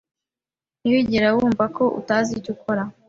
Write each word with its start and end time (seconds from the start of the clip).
Ntiwigera 0.79 1.27
wumva 1.35 1.63
ko 1.75 1.83
utazi 1.99 2.31
icyo 2.39 2.51
ukora? 2.55 2.83